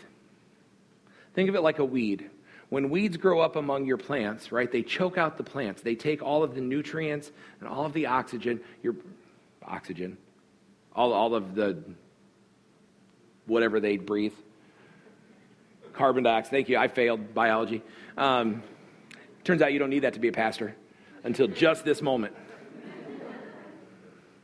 [1.34, 2.30] Think of it like a weed.
[2.70, 5.82] When weeds grow up among your plants, right, they choke out the plants.
[5.82, 8.96] They take all of the nutrients and all of the oxygen, your
[9.64, 10.18] oxygen,
[10.96, 11.84] all, all of the
[13.46, 14.34] whatever they breathe.
[15.94, 16.52] Carbon dioxide.
[16.52, 16.78] Thank you.
[16.78, 17.84] I failed biology.
[18.18, 18.64] Um,
[19.44, 20.76] turns out you don't need that to be a pastor
[21.24, 22.36] until just this moment.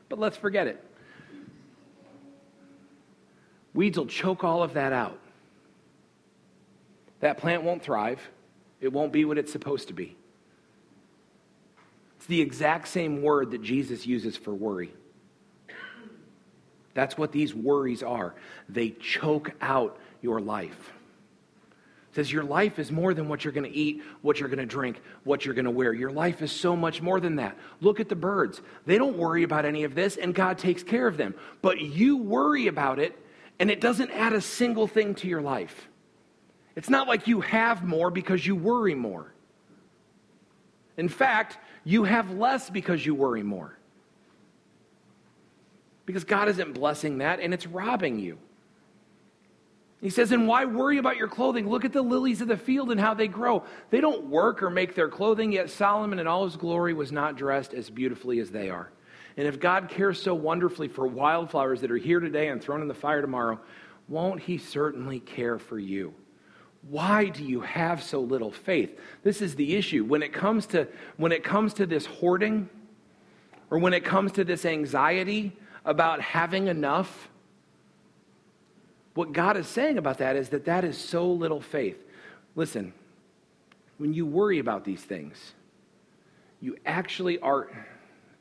[0.07, 0.83] But let's forget it.
[3.73, 5.19] Weeds will choke all of that out.
[7.19, 8.19] That plant won't thrive.
[8.81, 10.15] It won't be what it's supposed to be.
[12.17, 14.93] It's the exact same word that Jesus uses for worry.
[16.93, 18.35] That's what these worries are.
[18.67, 20.93] They choke out your life
[22.11, 24.65] says your life is more than what you're going to eat, what you're going to
[24.65, 25.93] drink, what you're going to wear.
[25.93, 27.57] Your life is so much more than that.
[27.81, 28.61] Look at the birds.
[28.85, 31.35] They don't worry about any of this, and God takes care of them.
[31.61, 33.17] But you worry about it,
[33.59, 35.87] and it doesn't add a single thing to your life.
[36.75, 39.31] It's not like you have more because you worry more.
[40.97, 43.77] In fact, you have less because you worry more.
[46.05, 48.39] Because God isn't blessing that, and it's robbing you.
[50.01, 51.69] He says, And why worry about your clothing?
[51.69, 53.63] Look at the lilies of the field and how they grow.
[53.89, 57.35] They don't work or make their clothing, yet Solomon in all his glory was not
[57.35, 58.91] dressed as beautifully as they are.
[59.35, 62.87] And if God cares so wonderfully for wildflowers that are here today and thrown in
[62.87, 63.59] the fire tomorrow,
[64.07, 66.13] won't he certainly care for you?
[66.81, 68.97] Why do you have so little faith?
[69.23, 70.05] This is the issue.
[70.05, 72.69] When it comes to, when it comes to this hoarding,
[73.69, 77.29] or when it comes to this anxiety about having enough,
[79.19, 81.97] what God is saying about that is that that is so little faith.
[82.55, 82.93] Listen,
[83.97, 85.55] when you worry about these things,
[86.61, 87.67] you actually are,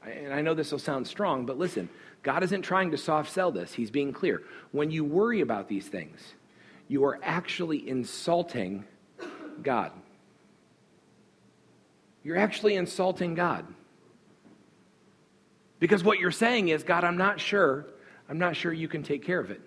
[0.04, 1.88] and I know this will sound strong, but listen,
[2.22, 3.72] God isn't trying to soft sell this.
[3.72, 4.44] He's being clear.
[4.70, 6.20] When you worry about these things,
[6.86, 8.84] you are actually insulting
[9.60, 9.90] God.
[12.22, 13.66] You're actually insulting God.
[15.80, 17.84] Because what you're saying is, God, I'm not sure.
[18.28, 19.60] I'm not sure you can take care of it.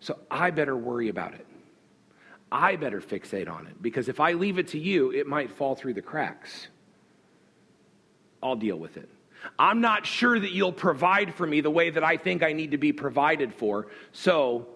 [0.00, 1.46] So I better worry about it.
[2.50, 5.74] I better fixate on it because if I leave it to you, it might fall
[5.74, 6.68] through the cracks.
[8.42, 9.08] I'll deal with it.
[9.58, 12.72] I'm not sure that you'll provide for me the way that I think I need
[12.72, 14.66] to be provided for, so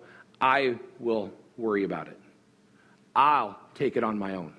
[0.40, 2.18] I will worry about it.
[3.14, 4.54] I'll take it on my own.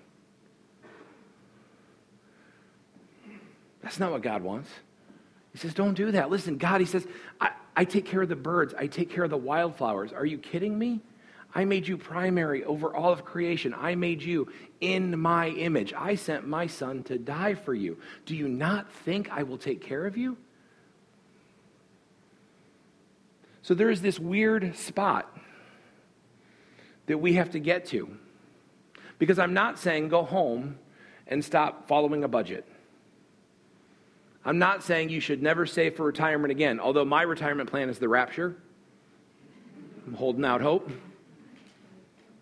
[3.81, 4.69] That's not what God wants.
[5.51, 6.29] He says, Don't do that.
[6.29, 7.05] Listen, God, He says,
[7.39, 10.13] I, I take care of the birds, I take care of the wildflowers.
[10.13, 11.01] Are you kidding me?
[11.55, 13.75] I made you primary over all of creation.
[13.77, 14.51] I made you
[14.81, 15.93] in my image.
[15.93, 17.97] I sent my son to die for you.
[18.25, 20.37] Do you not think I will take care of you?
[23.61, 25.31] So there is this weird spot
[27.05, 28.17] that we have to get to.
[29.19, 30.79] Because I'm not saying go home
[31.27, 32.67] and stop following a budget.
[34.45, 37.97] I'm not saying you should never save for retirement again, although my retirement plan is
[37.97, 38.55] the rapture.
[40.05, 40.89] I'm holding out hope.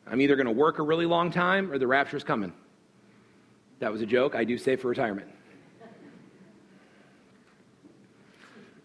[0.08, 2.54] I'm either going to work a really long time or the rapture's coming.
[3.80, 4.36] That was a joke.
[4.36, 5.30] I do save for retirement.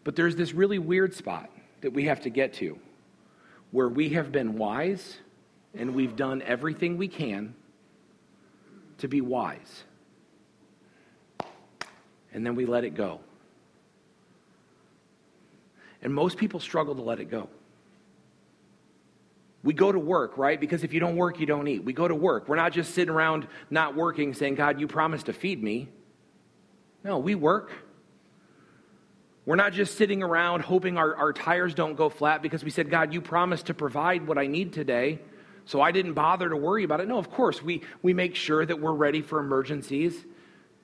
[0.05, 1.51] But there's this really weird spot
[1.81, 2.79] that we have to get to
[3.71, 5.17] where we have been wise
[5.75, 7.55] and we've done everything we can
[8.99, 9.85] to be wise
[12.33, 13.21] and then we let it go.
[16.03, 17.49] And most people struggle to let it go.
[19.65, 20.61] We go to work, right?
[20.61, 21.83] Because if you don't work, you don't eat.
[21.83, 22.49] We go to work.
[22.49, 25.89] We're not just sitting around not working saying, God, you promised to feed me.
[27.03, 27.73] No, we work.
[29.45, 32.91] We're not just sitting around hoping our, our tires don't go flat because we said,
[32.91, 35.21] God, you promised to provide what I need today.
[35.65, 37.09] So I didn't bother to worry about it.
[37.09, 40.25] No, of course, we, we make sure that we're ready for emergencies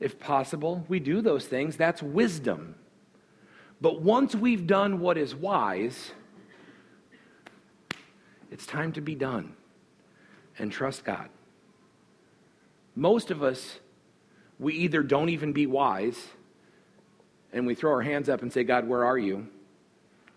[0.02, 0.84] if possible.
[0.88, 1.76] We do those things.
[1.76, 2.74] That's wisdom.
[3.80, 6.12] But once we've done what is wise,
[8.50, 9.54] it's time to be done
[10.58, 11.28] and trust God.
[12.94, 13.78] Most of us,
[14.58, 16.28] we either don't even be wise
[17.52, 19.48] and we throw our hands up and say, God, where are you?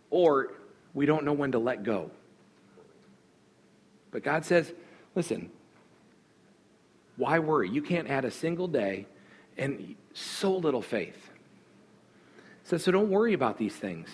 [0.09, 0.53] Or
[0.93, 2.11] we don't know when to let go.
[4.11, 4.73] But God says,
[5.13, 5.51] listen,
[7.17, 7.69] why worry?
[7.69, 9.07] You can't add a single day
[9.57, 11.29] and so little faith.
[12.63, 14.09] So, so don't worry about these things.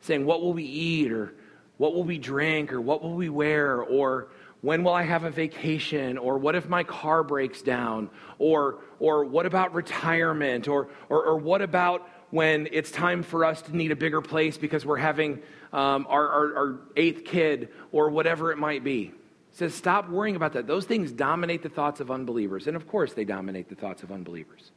[0.00, 1.34] Saying, what will we eat, or
[1.78, 4.28] what will we drink, or what will we wear, or
[4.60, 9.24] when will I have a vacation, or what if my car breaks down, or, or
[9.24, 13.92] what about retirement, or, or, or what about when it's time for us to need
[13.92, 15.40] a bigger place because we're having
[15.72, 19.12] um, our, our, our eighth kid, or whatever it might be.
[19.52, 20.66] Says stop worrying about that.
[20.66, 22.66] Those things dominate the thoughts of unbelievers.
[22.66, 24.70] And of course they dominate the thoughts of unbelievers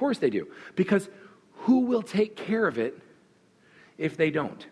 [0.00, 0.48] course they do.
[0.74, 1.08] Because
[1.52, 2.98] who will take care of it
[3.98, 4.66] if they don't?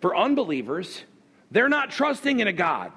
[0.00, 1.02] For unbelievers,
[1.50, 2.92] they're not trusting in a God.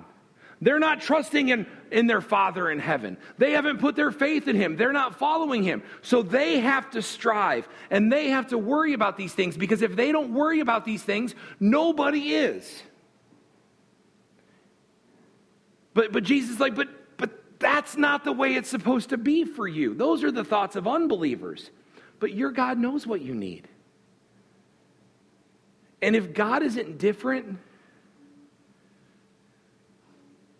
[0.61, 3.17] They're not trusting in, in their Father in heaven.
[3.37, 4.77] They haven't put their faith in Him.
[4.77, 5.83] They're not following Him.
[6.03, 9.97] So they have to strive and they have to worry about these things because if
[9.97, 12.83] they don't worry about these things, nobody is.
[15.93, 16.87] But, but Jesus is like, but
[17.59, 19.93] that's not the way it's supposed to be for you.
[19.93, 21.71] Those are the thoughts of unbelievers.
[22.19, 23.67] But your God knows what you need.
[26.01, 27.57] And if God isn't different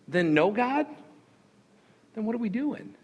[0.08, 0.86] than no God,
[2.14, 2.94] then what are we doing?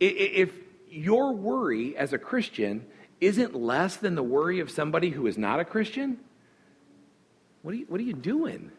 [0.00, 0.52] If
[0.90, 2.86] your worry as a Christian
[3.20, 6.18] isn't less than the worry of somebody who is not a Christian,
[7.62, 8.70] what are you, what are you doing?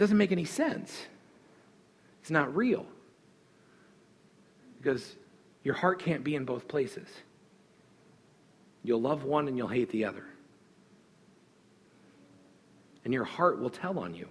[0.00, 0.98] Doesn't make any sense.
[2.22, 2.86] It's not real.
[4.78, 5.14] Because
[5.62, 7.06] your heart can't be in both places.
[8.82, 10.24] You'll love one and you'll hate the other.
[13.04, 14.26] And your heart will tell on you.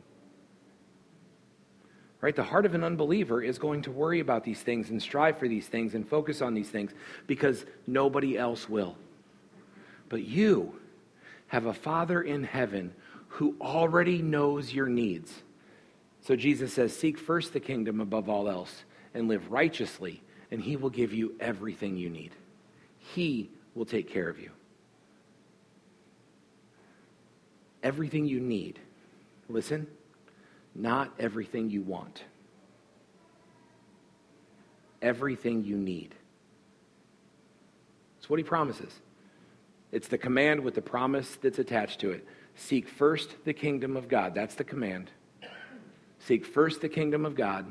[2.20, 2.36] Right?
[2.36, 5.47] The heart of an unbeliever is going to worry about these things and strive for
[5.47, 6.93] these things and focus on these things
[7.28, 8.97] because nobody else will.
[10.09, 10.80] But you
[11.49, 12.95] have a Father in heaven
[13.28, 15.43] who already knows your needs.
[16.22, 20.76] So Jesus says, Seek first the kingdom above all else and live righteously, and he
[20.76, 22.32] will give you everything you need.
[22.97, 24.51] He will take care of you.
[27.82, 28.80] Everything you need.
[29.47, 29.88] Listen,
[30.76, 32.24] not everything you want.
[35.01, 36.13] Everything you need.
[38.20, 38.93] It's what he promises.
[39.91, 42.28] It's the command with the promise that's attached to it.
[42.55, 44.36] Seek first the kingdom of God.
[44.36, 45.09] That's the command.
[46.20, 47.65] Seek first the kingdom of God,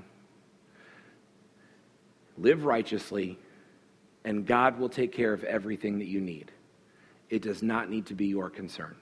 [2.36, 3.38] live righteously,
[4.24, 6.50] and God will take care of everything that you need.
[7.30, 8.96] It does not need to be your concern.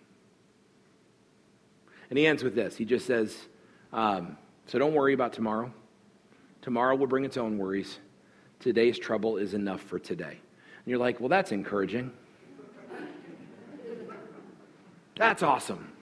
[2.10, 2.76] And he ends with this.
[2.76, 3.36] He just says,
[3.92, 4.36] um,
[4.66, 5.72] So don't worry about tomorrow.
[6.62, 7.98] Tomorrow will bring its own worries.
[8.58, 10.24] Today's trouble is enough for today.
[10.24, 12.12] And you're like, well, that's encouraging.
[15.16, 15.92] That's awesome.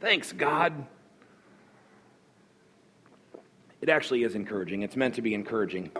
[0.00, 0.86] Thanks, God.
[3.80, 4.82] It actually is encouraging.
[4.82, 5.90] It's meant to be encouraging.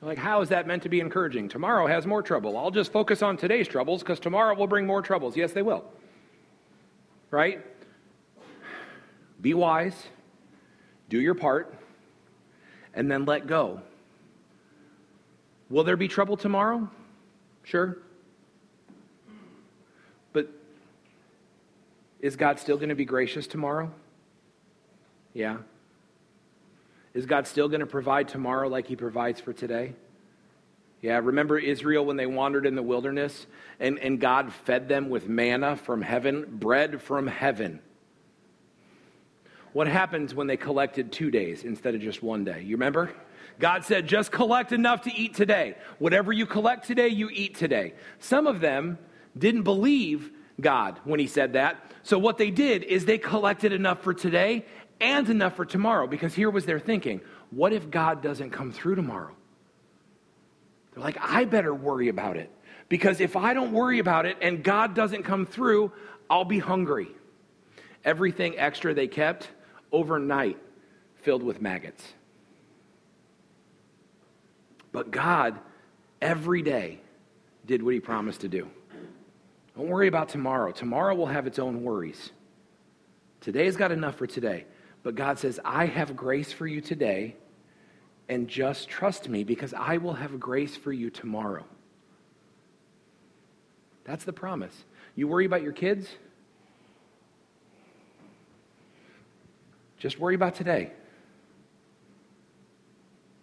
[0.00, 1.48] Like, how is that meant to be encouraging?
[1.48, 2.56] Tomorrow has more trouble.
[2.56, 5.36] I'll just focus on today's troubles because tomorrow will bring more troubles.
[5.36, 5.84] Yes, they will.
[7.30, 7.64] Right?
[9.40, 9.94] Be wise,
[11.08, 11.74] do your part,
[12.94, 13.80] and then let go.
[15.70, 16.88] Will there be trouble tomorrow?
[17.62, 17.98] Sure.
[20.32, 20.48] But
[22.20, 23.92] is God still going to be gracious tomorrow?
[25.34, 25.58] Yeah.
[27.14, 29.94] Is God still going to provide tomorrow like he provides for today?
[31.00, 33.46] Yeah, remember Israel when they wandered in the wilderness
[33.78, 37.80] and, and God fed them with manna from heaven, bread from heaven.
[39.72, 42.62] What happens when they collected two days instead of just one day?
[42.62, 43.12] You remember?
[43.60, 45.76] God said, just collect enough to eat today.
[45.98, 47.94] Whatever you collect today, you eat today.
[48.18, 48.98] Some of them
[49.36, 50.30] didn't believe
[50.60, 51.92] God when he said that.
[52.02, 54.64] So what they did is they collected enough for today
[55.00, 57.20] and enough for tomorrow because here was their thinking
[57.50, 59.34] what if God doesn't come through tomorrow?
[60.92, 62.50] They're like, I better worry about it
[62.88, 65.92] because if I don't worry about it and God doesn't come through,
[66.28, 67.08] I'll be hungry.
[68.04, 69.48] Everything extra they kept
[69.92, 70.58] overnight
[71.16, 72.04] filled with maggots.
[74.92, 75.58] But God,
[76.20, 77.00] every day,
[77.66, 78.68] did what he promised to do.
[79.76, 80.72] Don't worry about tomorrow.
[80.72, 82.32] Tomorrow will have its own worries.
[83.40, 84.64] Today's got enough for today.
[85.08, 87.34] But God says, I have grace for you today,
[88.28, 91.64] and just trust me because I will have grace for you tomorrow.
[94.04, 94.84] That's the promise.
[95.16, 96.10] You worry about your kids?
[99.96, 100.92] Just worry about today.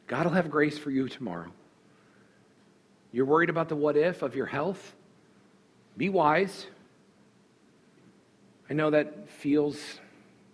[0.05, 1.51] God will have grace for you tomorrow.
[3.11, 4.93] You're worried about the what if of your health?
[5.97, 6.67] Be wise.
[8.69, 9.79] I know that feels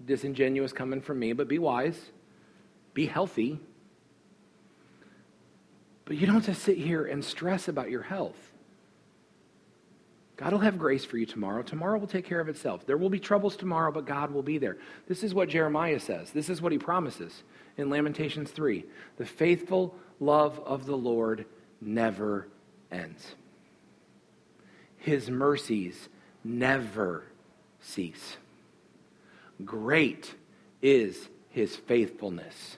[0.06, 1.99] disingenuous coming from me, but be wise.
[2.93, 3.60] Be healthy.
[6.06, 8.36] But you don't just sit here and stress about your health.
[10.41, 11.62] God will have grace for you tomorrow.
[11.62, 12.86] Tomorrow will take care of itself.
[12.88, 14.78] There will be troubles tomorrow, but God will be there.
[15.08, 16.32] This is what Jeremiah says.
[16.32, 17.43] This is what he promises
[17.78, 18.84] in Lamentations 3.
[19.18, 21.45] The faithful love of the Lord
[21.80, 22.47] never
[22.91, 23.36] ends,
[24.97, 26.10] his mercies
[26.43, 27.24] never
[27.80, 28.38] cease.
[29.66, 30.34] Great
[30.82, 32.78] is his faithfulness.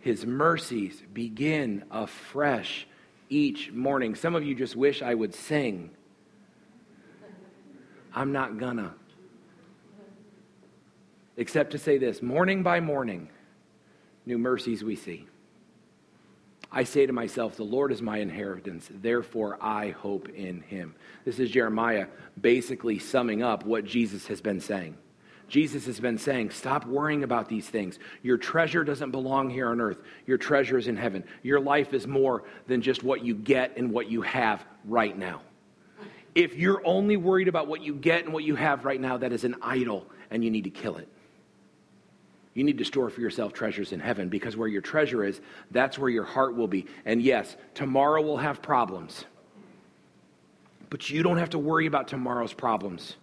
[0.00, 2.86] His mercies begin afresh
[3.28, 4.14] each morning.
[4.14, 5.90] Some of you just wish I would sing.
[8.14, 8.94] I'm not gonna.
[11.36, 13.28] Except to say this morning by morning,
[14.26, 15.26] new mercies we see.
[16.70, 20.94] I say to myself, The Lord is my inheritance, therefore I hope in him.
[21.24, 22.08] This is Jeremiah
[22.40, 24.96] basically summing up what Jesus has been saying.
[25.48, 27.98] Jesus has been saying, Stop worrying about these things.
[28.22, 31.24] Your treasure doesn't belong here on earth, your treasure is in heaven.
[31.42, 35.40] Your life is more than just what you get and what you have right now.
[36.34, 39.32] If you're only worried about what you get and what you have right now, that
[39.32, 41.08] is an idol, and you need to kill it.
[42.54, 45.40] You need to store for yourself treasures in heaven because where your treasure is,
[45.70, 46.86] that's where your heart will be.
[47.04, 49.24] And yes, tomorrow will have problems.
[50.90, 53.16] But you don't have to worry about tomorrow's problems.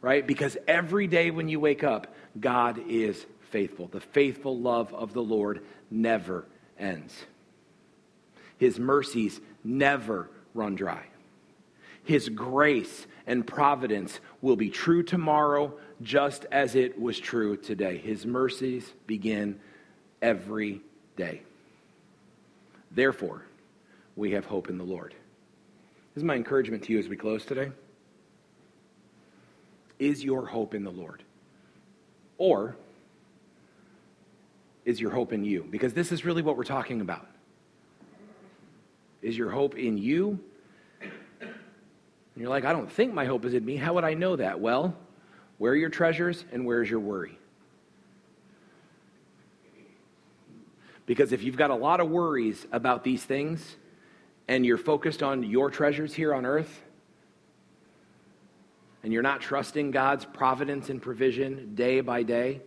[0.00, 0.26] Right?
[0.26, 3.88] Because every day when you wake up, God is faithful.
[3.88, 6.46] The faithful love of the Lord never
[6.78, 7.14] ends.
[8.58, 11.04] His mercies never run dry.
[12.04, 17.98] His grace and providence will be true tomorrow, just as it was true today.
[17.98, 19.58] His mercies begin
[20.22, 20.82] every
[21.16, 21.42] day.
[22.92, 23.42] Therefore,
[24.14, 25.14] we have hope in the Lord.
[26.14, 27.72] This is my encouragement to you as we close today.
[29.98, 31.22] Is your hope in the Lord?
[32.38, 32.76] Or
[34.84, 35.66] is your hope in you?
[35.70, 37.26] Because this is really what we're talking about.
[39.22, 40.38] Is your hope in you?
[41.00, 43.76] And you're like, I don't think my hope is in me.
[43.76, 44.60] How would I know that?
[44.60, 44.94] Well,
[45.58, 47.38] where are your treasures and where's your worry?
[51.06, 53.76] Because if you've got a lot of worries about these things
[54.48, 56.82] and you're focused on your treasures here on earth,
[59.06, 62.60] and you're not trusting God's providence and provision day by day,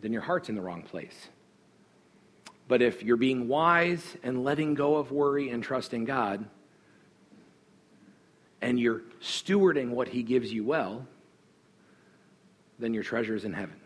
[0.00, 1.28] then your heart's in the wrong place.
[2.66, 6.46] But if you're being wise and letting go of worry and trusting God,
[8.62, 11.06] and you're stewarding what He gives you well,
[12.78, 13.76] then your treasure is in heaven.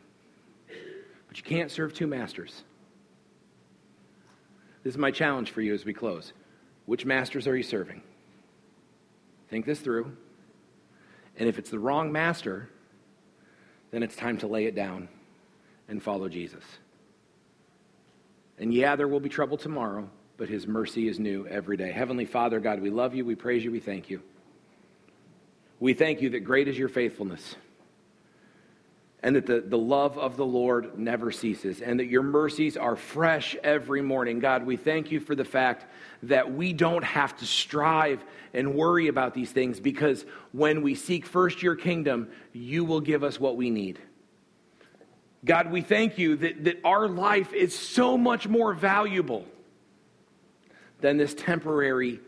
[1.27, 2.63] But you can't serve two masters.
[4.85, 6.33] This is my challenge for you as we close.
[6.85, 8.01] Which masters are you serving?
[9.51, 10.17] Think this through.
[11.39, 12.69] And if it's the wrong master,
[13.91, 15.09] then it's time to lay it down
[15.89, 16.65] and follow Jesus.
[18.59, 21.93] And yeah, there will be trouble tomorrow, but his mercy is new every day.
[21.93, 24.23] Heavenly Father, God, we love you, we praise you, we thank you.
[25.79, 27.57] We thank you that great is your faithfulness
[29.27, 32.95] and that the, the love of the Lord never ceases, and that your mercies are
[32.95, 34.39] fresh every morning.
[34.39, 35.85] God, we thank you for the fact
[36.23, 38.25] that we don't have to strive
[38.55, 43.25] and worry about these things because when we seek first your kingdom, you will give
[43.25, 43.99] us what we need.
[45.45, 49.45] God, we thank you that, that our life is so much more valuable
[51.01, 52.21] than this temporary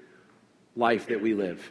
[0.75, 1.71] life that we live.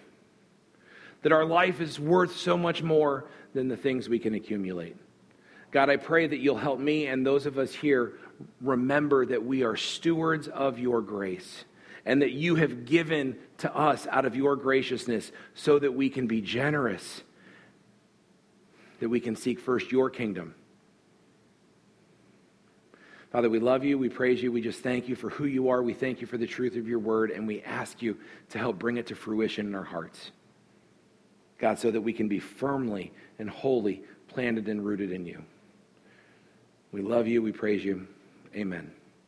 [1.24, 4.96] That our life is worth so much more than the things we can accumulate.
[5.78, 8.14] God, I pray that you'll help me and those of us here
[8.62, 11.66] remember that we are stewards of your grace
[12.04, 16.26] and that you have given to us out of your graciousness so that we can
[16.26, 17.22] be generous,
[19.02, 20.56] that we can seek first your kingdom.
[23.32, 24.00] Father, we love you.
[24.00, 24.52] We praise you.
[24.52, 25.84] We just thank you for who you are.
[25.84, 28.18] We thank you for the truth of your word, and we ask you
[28.50, 30.32] to help bring it to fruition in our hearts.
[31.60, 35.44] God, so that we can be firmly and wholly planted and rooted in you.
[36.98, 37.44] We love you.
[37.44, 38.08] We praise you.
[38.56, 38.97] Amen.